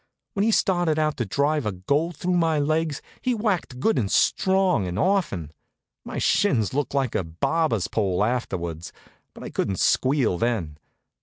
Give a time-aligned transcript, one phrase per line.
[0.33, 4.11] When he started out to drive a goal through my legs he whacked good and
[4.11, 5.51] strong and often.
[6.03, 8.91] My shins looked like a barber's pole afterwards;
[9.35, 10.79] but I couldn't squeal then.